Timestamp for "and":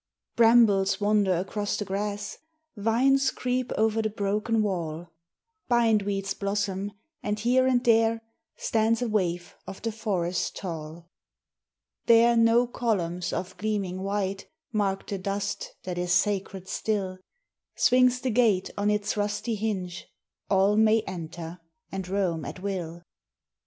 7.21-7.39, 7.67-7.83, 21.91-22.07